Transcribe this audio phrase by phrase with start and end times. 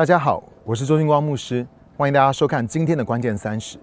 [0.00, 1.66] 大家好，我是周金光牧师，
[1.98, 3.76] 欢迎大家收看今天的关键三十。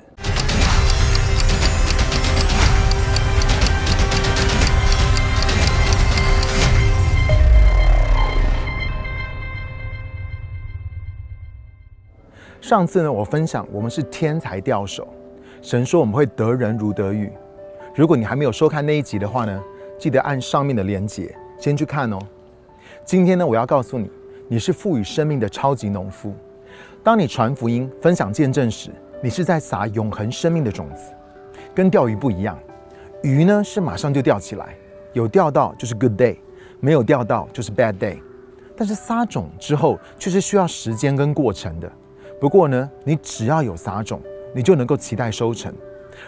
[12.59, 15.07] 上次呢，我分享我们是天才钓手，
[15.61, 17.31] 神说我们会得人如得鱼。
[17.93, 19.63] 如果你还没有收看那一集的话呢，
[19.99, 22.17] 记得按上面的连结先去看哦。
[23.05, 24.09] 今天呢，我要告诉你，
[24.49, 26.33] 你是赋予生命的超级农夫。
[27.03, 31.11] 当你传福音、分享见证时，你是在撒永恒生命的种子。
[31.75, 32.57] 跟钓鱼不一样，
[33.23, 34.75] 鱼呢是马上就钓起来，
[35.11, 36.37] 有钓到就是 good day，
[36.79, 38.17] 没有钓到就是 bad day。
[38.75, 41.91] 但是撒种之后却是需要时间跟过程的。
[42.39, 44.21] 不过呢，你只要有撒种，
[44.55, 45.73] 你就能够期待收成。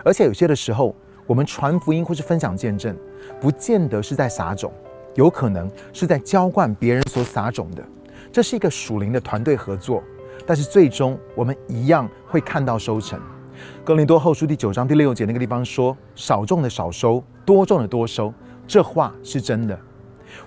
[0.03, 0.93] 而且有些的时候，
[1.25, 2.93] 我们传福音或是分享见证，
[3.39, 4.73] 不见得是在撒种，
[5.15, 7.83] 有可能是在浇灌别人所撒种的。
[8.31, 10.03] 这是一个属灵的团队合作，
[10.45, 13.19] 但是最终我们一样会看到收成。
[13.83, 18.31] 哥林多后书第九章第六节那个地方说：“少种的少收，多种的多收。”
[18.67, 19.77] 这话是真的。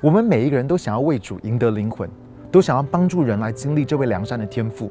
[0.00, 2.08] 我们每一个人都想要为主赢得灵魂，
[2.53, 4.91] 都想要帮助人来经历这位良善的天赋。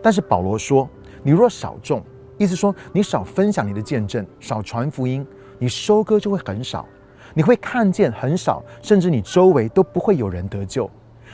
[0.00, 0.88] 但是保罗说
[1.24, 2.00] ：“你若少种，
[2.38, 5.26] 意思说你少分享你的见证，少传福音，
[5.58, 6.86] 你收割就会很少，
[7.34, 10.88] 你会看见很少，甚至你周围都不会有人得救。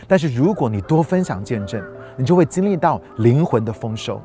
[0.06, 1.82] 但是如果你多分享见证，
[2.16, 4.20] 你就会经历到灵魂的丰收。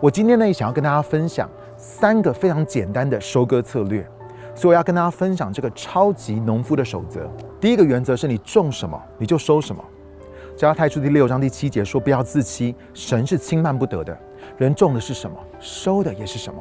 [0.00, 4.06] 我今天呢，也想要跟大家分享三个非常简单的收割策略，
[4.54, 7.28] 所以我要跟大家分享这个超级农夫的守则。
[7.60, 9.82] 第一个原则是你种什么，你就收什么。
[10.56, 14.16] 加拉太书第六章第七节说：“不要自欺，神是轻慢不得的。
[14.56, 16.60] 人种的是什么，收的也是什么。”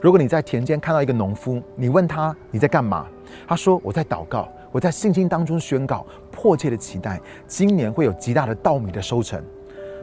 [0.00, 3.06] 如果你在田间看到一个农夫，你问他你在干嘛，
[3.48, 9.42] 他说：“我在祷告，我在信心当中宣告，迫切的期待今年会有极大的稻米的收成。”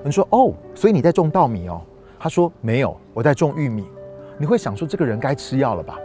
[0.04, 1.80] 你说：“哦，所以你在种稻米哦？”
[2.20, 3.86] 他说：“没有，我在种玉米。”
[4.40, 6.00] 你会想说：“这个人该吃药了吧？”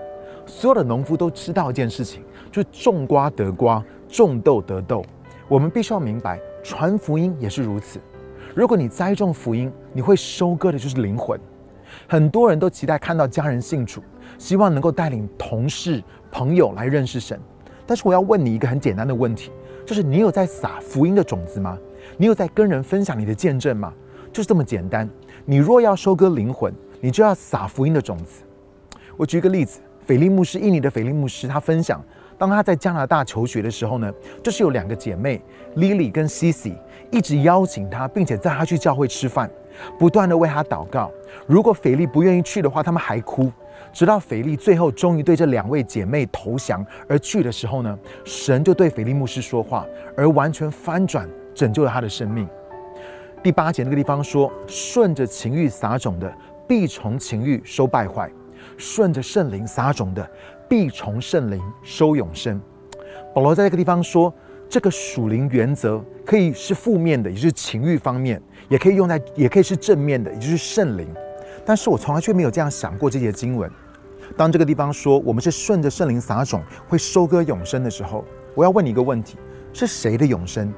[0.45, 5.03] 所有的农夫都知道一件事情，就是种瓜得瓜，种豆得豆。
[5.49, 6.39] 我们必须要明白。
[6.63, 7.99] 传福音也是如此。
[8.55, 11.41] 如果你栽种福音，你会收割的就是灵魂。
[12.07, 14.03] 很多人都期待看到家人信主，
[14.37, 17.41] 希望能够带领同事、朋友来认识神。
[17.87, 19.51] 但是我要问你一个很简单的问题，
[19.89, 21.79] 就是你有在撒福音的种子吗？
[22.19, 23.91] 你有在跟人分享你的见证吗？
[24.31, 25.09] 就是这么简单。
[25.47, 28.43] 你若要收割灵魂，你就要撒福音的种子。
[29.17, 32.05] 我举一个例子，斐利牧师，印尼的斐利牧师，他分享。
[32.37, 34.13] 当他在加拿大求学的时候呢，
[34.43, 35.41] 就是有两个姐妹
[35.75, 36.75] Lily 跟 Cici
[37.11, 39.51] 一直邀请他，并且带他去教会吃饭，
[39.99, 41.11] 不断的为他祷告。
[41.47, 43.51] 如果斐利不愿意去的话，他们还哭。
[43.93, 52.49] 直到腓力最后终于对这两位姐妹投降而去的时候呢，神就对腓力牧师说话，而完全翻转，拯救了他的生命。
[53.43, 56.33] 第八节那个地方说：顺着情欲撒种的，
[56.67, 58.29] 必从情欲收败坏；
[58.77, 60.29] 顺着圣灵撒种的。
[60.69, 62.61] 必从圣灵收永生。
[63.35, 64.31] 保罗在这个地方说，
[64.69, 68.39] 这个属灵原则可以是负面的，也就是情欲方面；
[68.69, 71.09] 也可以用在，也可以是正面的，也就是圣灵。
[71.69, 73.71] 但是我从来却没有这样想过这些经文。
[74.39, 78.25] 当这个地方说我们是顺着圣灵撒种，会收割永生的时候，
[78.55, 79.37] 我要问你一个问题：
[79.75, 80.73] 是谁的永生？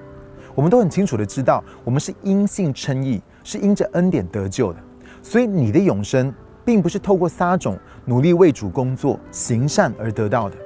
[0.53, 4.81] 我们都很清楚的知道，我们是因信称义，是因着恩典得救的。
[5.23, 6.35] 所以你的永生。
[6.63, 10.57] 并不是透过撒种、努力为主工作、行善而得到的。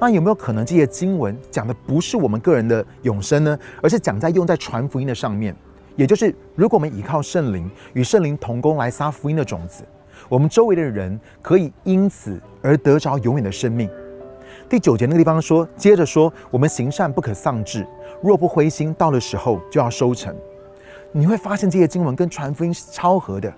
[0.00, 3.58] 那有没有可能这些经文讲的不是我们个人的永生呢？
[3.82, 5.54] 而是讲在用在传福音的上面？
[5.96, 9.84] 也就是，如果我们依靠圣灵与圣灵同工来撒福音的种子，
[10.28, 13.90] 我们周围的人可以因此而得着永远的生命。
[14.68, 17.86] 第九节那个地方说，接着说，我们行善不可丧志，
[18.22, 20.34] 若不灰心，到的时候就要收成。
[21.10, 23.52] 你会发现这些经文跟传福音是超合的。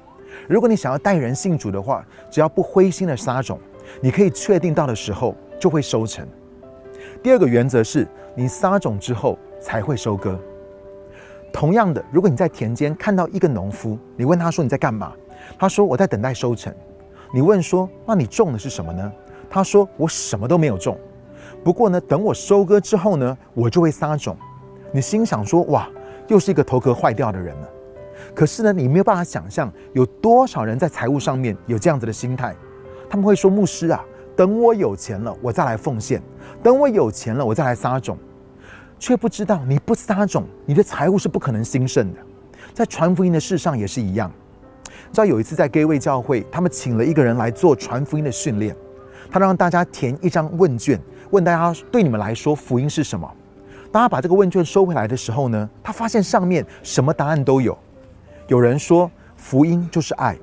[0.48, 3.60] 如果你想要带人信主的话，只要不灰心的撒种，
[4.00, 6.26] 你可以确定到的时候就会收成。
[7.22, 10.36] 第二个原则是你撒种之后才会收割。
[11.54, 15.12] 同样的，如果你在田间看到一个农夫，你问他说你在干嘛？
[15.56, 16.74] 他说我在等待收成。
[17.32, 19.12] 你问说那你种的是什么呢？
[19.48, 20.98] 他说我什么都没有种。
[21.62, 24.36] 不过呢，等我收割之后呢，我就会撒种。
[24.90, 25.88] 你心想说哇，
[26.26, 27.68] 又是一个头壳坏掉的人了。
[28.34, 32.52] 可是呢，你没有办法想象有多少人在财务上面有这样子的心态。
[33.08, 34.04] 他们会说：“牧师啊，
[34.34, 36.20] 等我有钱了，我再来奉献；
[36.64, 38.18] 等我有钱了，我再来撒种。”
[39.04, 42.20] 却不知道你不撒种，你的财务是不可能兴盛的。
[42.72, 44.32] 在传福音的事上也是一样。
[45.12, 48.74] 知道有一次在 Gay 位教会，他们请了一个人来做传福音的训练，
[49.30, 50.98] 他让大家填一张问卷，
[51.32, 53.30] 问大家对你们来说福音是什么。
[53.92, 57.76] 当他把这个问卷收回来的时候呢，他发现上面什么答案都有。
[58.48, 60.34] 有人说福音就是爱，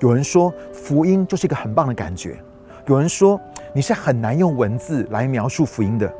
[0.00, 2.42] 有人说福音就是一个很棒的感觉，
[2.88, 3.40] 有人说
[3.72, 6.12] 你是很难用文字来描述福音的。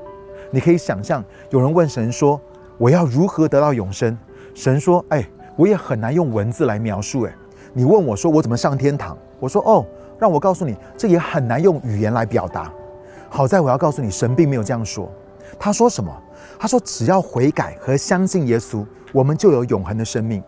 [0.50, 2.40] 你可以想象，有人问神说
[2.76, 4.16] ：“我要如何得到永生？”
[4.54, 7.22] 神说：“哎，我也很难用文字来描述。
[7.22, 7.34] 哎，
[7.72, 9.16] 你问我说我怎么上天堂？
[9.38, 9.86] 我说哦，
[10.18, 12.72] 让我告诉你，这也很难用语言来表达。
[13.28, 15.10] 好在我要告诉你，神并没有这样说。
[15.58, 16.12] 他说什么？
[16.58, 20.42] 他说只要悔改和相信耶稣，我们就有永恒的生命。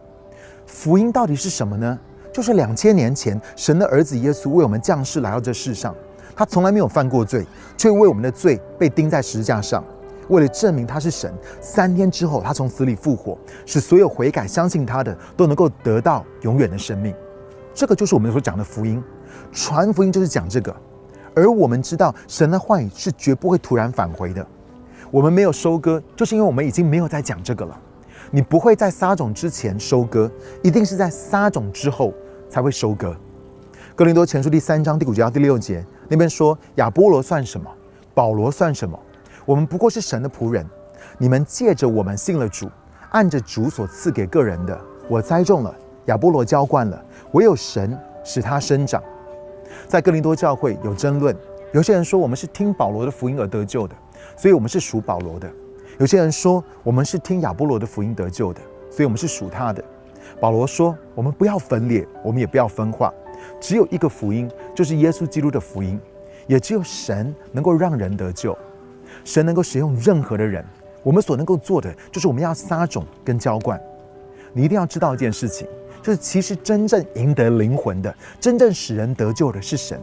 [0.67, 1.99] 福音到底是什么呢？
[2.33, 5.95] 就是两千年前，神的儿子耶稣为我们降世来到这世上，
[6.35, 7.47] 他从来没有犯过罪，
[7.77, 9.85] 却为我们的罪被钉在十字架上。
[10.29, 13.37] 为了证明他是神，三天之后他从死里复活，
[13.67, 17.15] 使所有悔改相信他的都能够得到永远的生命。
[17.75, 19.03] 这个就是我们所讲的福音，
[19.51, 20.75] 传福音就是讲这个。
[21.35, 24.47] 而我们知道，神的话语是绝不会突然返回的。
[25.11, 27.79] 我们没有收割，就是因为我们已经没有在讲这个了。
[28.31, 30.31] 你不会在撒种之前收割，
[30.63, 32.13] 一定是在撒种之后
[32.49, 33.15] 才会收割。
[33.95, 37.71] 哥林多前书第三章第五节到第六节那边说：亚波罗算什么？
[38.15, 38.99] 保罗算什么？
[39.45, 40.67] 我们不过是神的仆人。
[41.19, 42.71] 你们借着我们信了主，
[43.11, 45.75] 按着主所赐给个人的，我栽种了，
[46.07, 49.03] 亚波罗浇灌了，唯有神使他生长。
[49.89, 51.37] 在哥林多教会有争论，
[51.73, 53.95] 有些人说我们是听保罗的福音而得救的，
[54.37, 55.49] 所以我们是属保罗的；
[55.99, 58.61] 有些人说我们是听亚波罗的福音得救的，
[58.91, 59.83] 所以我们是属他的。
[60.41, 63.13] 保罗说：我们不要分裂，我们也不要分化，
[63.61, 66.01] 只有一个福音，就是耶稣基督的福音，
[66.47, 68.57] 也只有神能够让人得救。
[69.25, 70.65] 神能够使用任何的人，
[71.03, 73.81] 我们所能够做的就是我们要撒种跟浇灌。
[74.53, 75.67] 你一定要知道一件事情，
[76.03, 80.01] 就是其实真正赢得灵魂的、真正使人得救的是神，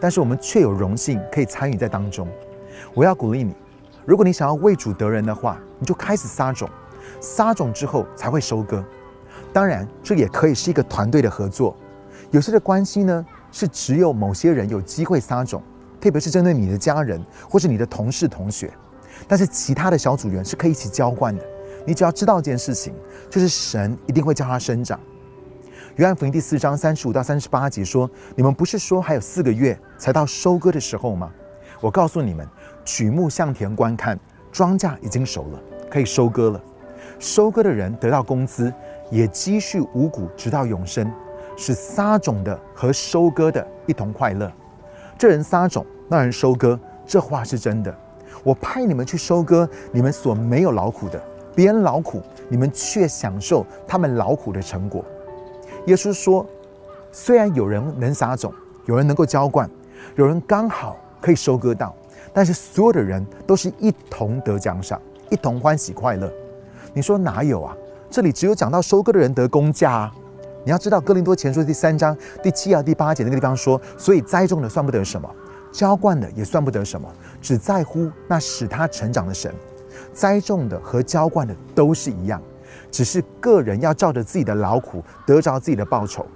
[0.00, 2.28] 但是我们却有荣幸可以参与在当中。
[2.92, 3.54] 我要鼓励你，
[4.04, 6.68] 如果你想要为主得人的话，你就开始撒种，
[7.20, 8.84] 撒种之后才会收割。
[9.52, 11.74] 当然，这也可以是一个团队的合作。
[12.30, 15.62] 有些的关系呢，是只有某些人有机会撒种。
[16.00, 18.72] 特别是针对你的家人或是你的同事同学，
[19.26, 21.44] 但是其他的小组员是可以一起浇灌的。
[21.84, 22.94] 你只要知道一件事情，
[23.30, 24.98] 就是神一定会叫他生长。
[25.96, 31.32] 约翰福音第四章三十五到三十八节说：“你们不是说还有四个月才到收割的时候吗？
[31.80, 32.46] 我告诉你们，
[32.84, 34.18] 举目向田观看，
[34.52, 35.60] 庄稼已经熟了，
[35.90, 36.60] 可以收割了。
[37.18, 38.72] 收割的人得到工资，
[39.10, 41.10] 也积蓄五谷，直到永生，
[41.56, 44.52] 使撒种的和收割的一同快乐。
[45.18, 47.92] 这人撒种。”那人收割，这话是真的。
[48.44, 51.20] 我派你们去收割你们所没有劳苦的，
[51.52, 55.04] 别人劳苦，你们却享受他们劳苦的成果。
[55.86, 56.46] 耶稣说，
[57.10, 58.54] 虽然有人能撒种，
[58.84, 59.68] 有人能够浇灌，
[60.14, 61.92] 有人刚好可以收割到，
[62.32, 66.32] 但是所有的人都是一同得奖赏，一同欢喜快乐。
[66.94, 67.76] 你说哪有啊？
[68.08, 70.14] 这里只有讲到收割的人得工价啊。
[70.66, 75.30] 你要知道，哥林多前书第三章第七啊第八节那个地方说，所以栽种的算不得什么。
[75.70, 77.08] 浇灌的也算不得什么，
[77.40, 79.54] 只在乎那使他成长的神。
[80.12, 82.42] 栽种的和浇灌的都是一样，
[82.90, 86.26] 只是个人要照着自己的劳苦得着自己的报酬。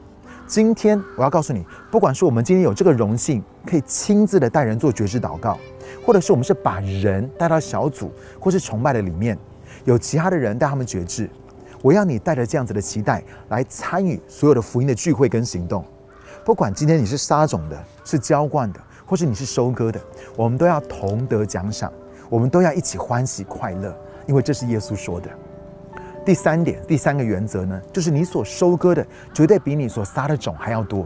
[0.47, 5.59] 今天我要告诉你，不管是我们今天有这个荣幸，可以亲自的带人做觉知祷告，
[6.06, 9.37] 或者是我们是把人带到小组或是崇拜的里面，
[9.87, 11.29] 有其他的人带他们觉知。
[11.82, 15.85] 我要你带着这样子的期待来参与所有的福音的聚会跟行动。
[16.44, 18.81] 不管今天你是撒种的，是浇灌的。
[19.06, 20.01] 或是你是收割的，
[20.37, 21.93] 我们都要同得奖赏，
[22.29, 23.93] 我们都要一起欢喜快乐，
[24.25, 25.29] 因为这是耶稣说的。
[26.25, 31.05] 第三点，第三个原则呢，就是你所收割的绝对比你所撒的种还要多，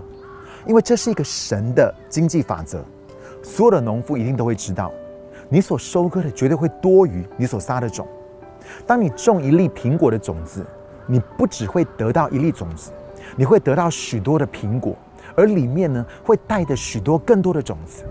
[0.66, 2.84] 因为这是一个神的经济法则。
[3.42, 4.92] 所有的农夫一定都会知道，
[5.48, 8.06] 你所收割的绝对会多于你所撒的种。
[8.86, 10.64] 当你种一粒苹果的种子，
[11.06, 12.90] 你不只会得到一粒种子，
[13.36, 14.96] 你会得到许多的苹果。
[15.36, 18.04] 而里面呢，会带着许多更多的种子。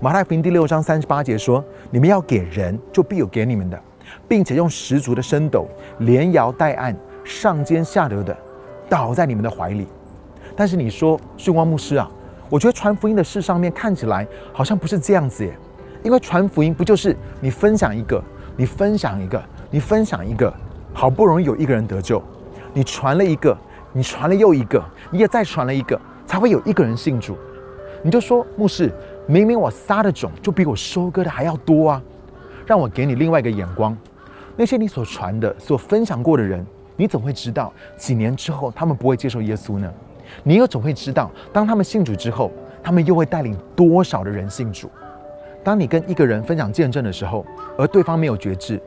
[0.00, 3.80] 马太福音第六章三十八节说：“你们要给人，就必有给你们的，
[4.28, 5.66] 并且用十足的升斗，
[5.98, 8.36] 连摇带按，上尖下流的，
[8.88, 9.88] 倒在你们的怀里。”
[10.54, 12.08] 但是你说，训光牧师啊，
[12.48, 15.52] 我觉得传福音的事上面看起来好像不是这样子耶。
[16.02, 18.22] 因为传福音不就是你分享一个，
[18.56, 20.52] 你分享一个，你分享一个，
[20.92, 22.22] 好不容易有一个人得救，
[22.72, 23.56] 你传了一个，
[23.92, 25.98] 你传了又一个，你也再传了一个。
[26.26, 27.36] 才会有一个人信主，
[28.04, 28.88] 你就说牧师，
[29.26, 32.00] 明明我撒的种就比我收割的还要多啊！
[32.64, 33.96] 让我给你另外一个眼光，
[34.54, 39.92] 那些你所传的、所分享过的人，你总会知道几年之后他们不会接受耶稣呢？
[40.44, 44.88] 你又总会知道，当他们信主之后，他们又会带领多少的人信主？
[45.64, 47.44] 当你跟一个人分享见证的时候，
[47.76, 48.80] 而对方没有觉知，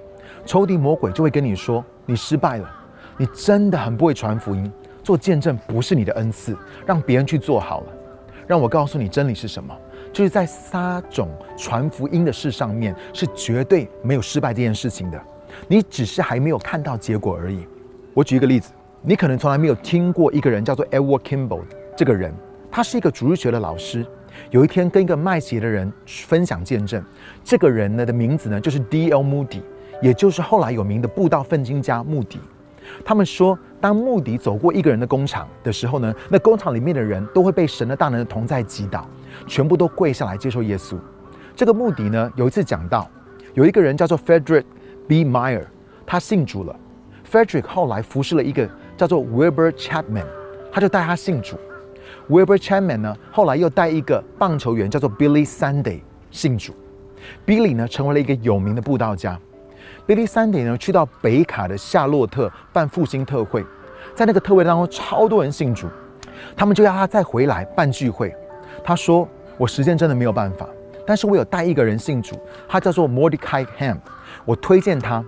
[0.46, 2.70] 仇敌魔鬼就会跟你说：“你失败了，
[3.18, 4.72] 你真的很不会传福音。”
[5.04, 7.88] 做见证不是你的恩赐，让别人去做好了。
[8.48, 9.76] 让我告诉你，真理是什么？
[10.14, 15.22] 就是在撒种传福音的事上面，是绝对没有失败这件事情的。
[15.68, 17.68] 你只是还没有看到结果而已。
[18.14, 18.72] 我举一个例子，
[19.02, 21.64] 你可能从来没有听过一个人叫做 Edward Kimball
[21.98, 22.34] 这个人，
[22.72, 24.06] 他是一个主日学的老师。
[24.52, 27.04] 有一天跟一个卖鞋的人分享见证，
[27.44, 29.22] 这个人呢的名字呢就是 D.L.
[29.22, 29.62] Moody，
[30.04, 32.38] 也就是后来有名的布道奋经家穆迪。
[33.06, 39.08] 他们说，当穆迪走过一个人的工厂的时候呢，那工厂里面的人都会被神的大能的同在击倒，
[39.48, 40.98] 全部都跪下来接受耶稣。
[41.56, 43.10] 这个穆迪呢有一次讲到，
[43.54, 44.66] 有一个人叫做 Frederick
[45.08, 45.24] B.
[45.24, 45.64] Meyer，
[46.06, 46.76] 他信主了。
[47.32, 50.26] Frederick 后来服侍了一个叫做 Wilbur Chapman，
[50.70, 51.56] 他就带他信主。
[52.30, 56.74] Wilbur Chapman 呢，后来又带一个棒球员叫做 Billy Sunday 信主。
[57.46, 59.40] Billy 呢，成为了一个有名的布道家。
[60.06, 63.66] Billy Sunday 呢，去到北卡的夏洛特办复兴特会，
[64.14, 65.88] 在那个特会当中，超多人信主。
[66.58, 68.36] 他们就要他再回来办聚会。
[68.84, 70.68] 他说：“我时间真的没有办法，
[71.08, 73.98] 但是我有带一个人信主，他叫做 Mordecai Ham。
[74.44, 75.24] 我推荐他。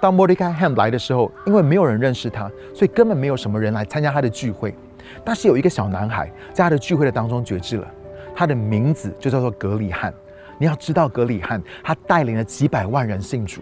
[0.00, 4.74] 当 Mordecai Ham 来的时候，因为没有人认识他，所以根本没有什么人来参加他的聚会。”
[5.22, 7.86] 但是有一个小男孩在他的聚会的当中绝志了，
[8.34, 10.14] 他的名字就叫做格里汉。
[10.56, 13.60] 你要知道，格里汉他带领了几百万人信主。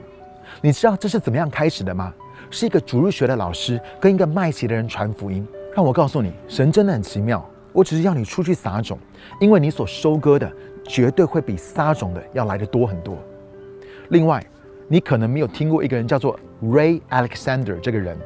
[0.61, 2.13] 你知道这是怎么样开始的吗？
[2.51, 5.47] 是一个主日学的老师跟一个卖鞋的人传福音。
[5.75, 7.43] 让我告诉你，神真的很奇妙。
[7.73, 8.99] 我只是要你出去撒种，
[9.41, 10.53] 因为你所收割的
[10.85, 13.17] 绝对会比撒种的要来的多很多。
[14.11, 14.45] 另外，
[14.89, 18.19] 你可能没有听过一个人叫做 Ray Alexander 这个人，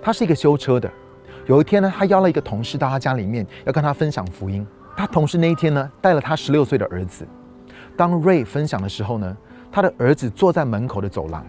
[0.00, 0.88] 他是一个修车的。
[1.46, 4.64] 有一天呢，他邀了一个同事到他家里面，要跟他分享福音。
[4.96, 7.26] 他同事那一天呢，带了他十六岁的儿子。
[7.96, 9.36] 当 Ray 分享的时候呢，
[9.72, 11.44] 他的儿子坐在门口的走廊。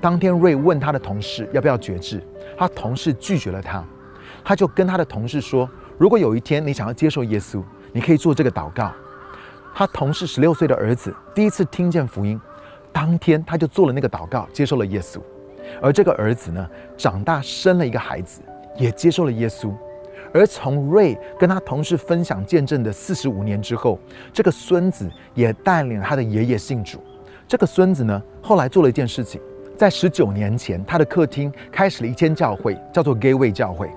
[0.00, 2.22] 当天瑞问他的同事要不要绝志，
[2.56, 3.84] 他同事拒绝了他。
[4.44, 7.62] 他就跟他的同事说：“如果有一天你想要接受耶稣，
[7.92, 8.92] 你可以做这个祷告。”
[9.74, 12.40] 他同事十六岁的儿子第一次听见福音，
[12.92, 15.20] 当天他就做了那个祷告，接受了耶稣。
[15.82, 18.40] 而这个儿子呢，长大生了一个孩子。
[18.76, 19.74] 也接受了耶稣，
[20.32, 23.98] 而从瑞跟他同事分享见证的四十五年之后，
[24.32, 27.02] 这个孙子也带领他的爷爷信主。
[27.48, 29.40] 这个孙子呢，后来做了一件事情，
[29.78, 33.88] 在十九年前，他的客厅开始了一间教会，叫做 Gateway 教会。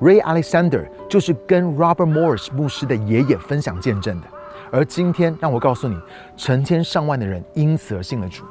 [0.00, 4.28] Ray Alexander 就是跟 Robert Morris 牧师的爷爷分享见证的。
[4.70, 5.98] 而今天，让我告诉你，
[6.36, 8.44] 成千上万的人因此而信了主。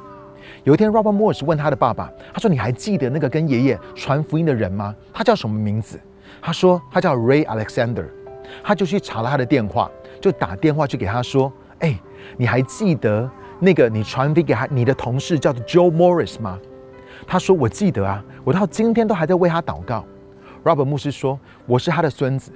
[0.64, 4.94] 有一天，Robert Morris 问他的爸爸：“他说，你还记得那个跟爷爷传福音的人吗？
[5.10, 5.98] 他叫什么名字？”
[6.42, 8.04] 他说：“他叫 Ray Alexander。”
[8.62, 11.98] 他就去查了他的电话，就打电话去给他说：“哎，
[12.36, 13.30] 你还记得
[13.60, 16.58] 那个你传递给他你的同事叫做 Joe Morris 吗？”
[17.26, 20.04] 他说：“我记得啊，我到今天都还在为他祷告。
[20.64, 22.52] ”Robert 牧师说：“我是他的孙子，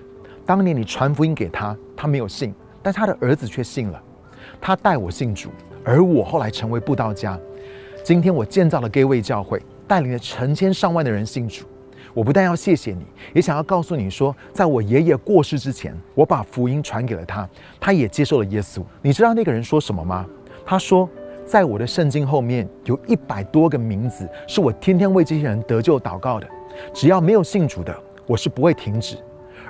[0.47, 4.03] 当年你传福音给他，他没有信，但他的儿子却信了。
[4.61, 5.51] 他带我信主，
[5.85, 7.39] 而我后来成为布道家。”
[8.05, 11.65] 今天我建造了 Gateway 教会，带领了成千上万的人信主。
[12.15, 17.49] 我不但要谢谢你，也想要告诉你说，在我爷爷过世之前，我把福音传给了他，
[17.81, 18.83] 他也接受了耶稣。
[19.01, 20.27] 你知道那个人说什么吗？
[20.65, 21.09] 他说，
[21.45, 26.47] 在我的圣经后面有一百多个名字，是我天天为这些人得救祷告的。
[26.95, 27.95] 只要没有信主的，
[28.27, 29.17] 我是不会停止。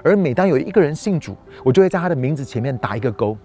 [0.04, 3.37] 而每当有一个人信主，我就会在他的名字前面打一个勾。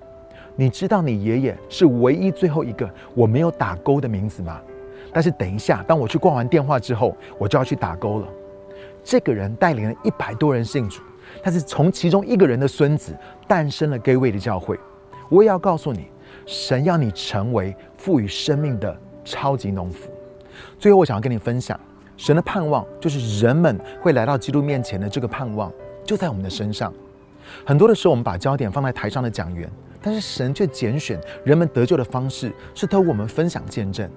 [0.56, 4.60] 你知道你爷爷是唯一最后一个我没有打勾的名字吗？
[5.14, 8.28] 但是等一下，当我去挂完电话之后，我就要去打勾了。
[9.04, 11.02] 这个人带领了一百多人信主，
[11.42, 13.16] 他是从其中一个人的孙子
[13.48, 14.78] 诞生了 Gateway 的教会。
[15.30, 16.08] 我也要告诉你，
[16.46, 20.10] 神要你成为赋予生命的超级农夫。
[20.80, 21.80] 最后，我想要跟你分享，
[22.16, 25.72] 神的盼望就是人们会来到基督面前的这个盼望，
[26.04, 26.94] 就在我们的身上。
[27.66, 29.70] 很多的时候，我们把焦点放在台上的讲员，
[30.02, 34.10] 但是神却拣选人们得救的方式是透过我们分享见证。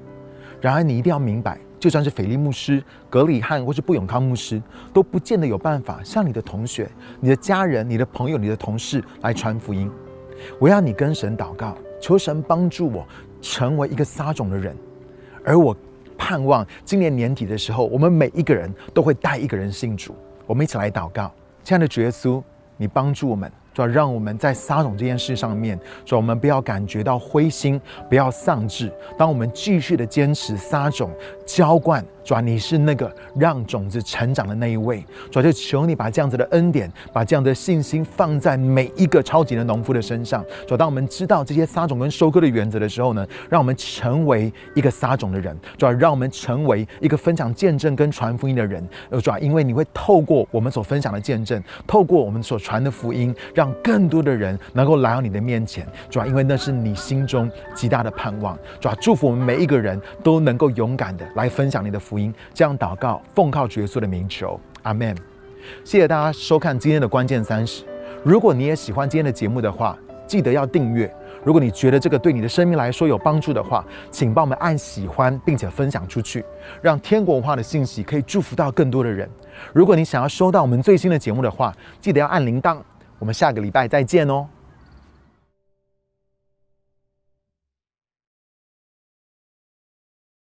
[0.61, 4.61] 然而，你一定要明白，就算是斐利牧师、格里汉或是布永康牧师，
[4.93, 9.91] 都不见得有办法向你的同学、你的家人、你的朋友、你的同事来传福音。
[10.59, 13.07] 我要你跟神祷告，求神帮助我
[13.41, 14.75] 成为一个撒种的人。
[15.45, 15.77] 而我
[16.19, 20.15] 盼望今年年底的时候，我们每一个人都会带一个人信主。
[20.47, 22.43] 我们一起来祷告，亲爱的主耶稣，
[22.77, 28.93] 你帮助我们主要让我们在撒种这件事上面，主要我们不要感觉到灰心，不要丧志。
[29.17, 31.11] 当我们继续的坚持撒种、
[31.47, 35.05] 浇灌，主要你是那个让种子成长的那一位。
[35.31, 40.45] 主要就求你把这样子的恩典，把这样的信心放在每一个超级的农夫的身上。
[40.67, 45.57] 主要当我们知道这些撒种跟收割的原则的时候呢，让我们成为一个撒种的人。
[45.79, 48.87] 主要让我们成为一个分享见证跟传福音的人。
[49.11, 53.35] 呃，主要因为你会透过我们所分享的见证，透过我们所传的福音。
[53.55, 62.35] 让更多的人能够来到你的面前，主要因为那是你心中极大的盼望，主要祝福我们每一个人都能够勇敢的来分享你的福音。
[62.53, 65.17] 这样祷告，奉靠主耶稣的名求，阿门。
[65.85, 67.85] 谢谢大家收看今天的关键三十。
[68.25, 71.15] 如果你也喜欢今天的节目的话，记得要订阅。
[71.45, 76.45] 如果你觉得这个对你的生命来说有帮助的话，请帮我们按喜欢，并且分享出去，
[76.83, 79.31] 让天国文化的信息可以祝福到更多的人。
[79.73, 82.79] 如果你想要收到我们最新的节目的话，记得要按铃铛。
[83.19, 84.60] 我们下个礼拜再见哦。